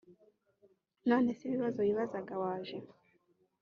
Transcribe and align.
none 1.09 1.29
se 1.37 1.41
ibibazo 1.45 1.79
wibazaga 1.85 2.33
waje 2.43 2.77